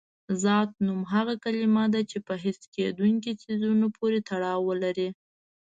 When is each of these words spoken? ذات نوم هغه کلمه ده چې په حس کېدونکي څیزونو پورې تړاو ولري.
ذات 0.43 0.69
نوم 0.85 1.01
هغه 1.13 1.33
کلمه 1.43 1.85
ده 1.93 2.01
چې 2.09 2.17
په 2.27 2.33
حس 2.43 2.59
کېدونکي 2.75 3.31
څیزونو 3.41 3.85
پورې 3.97 4.19
تړاو 4.29 4.59
ولري. 4.69 5.09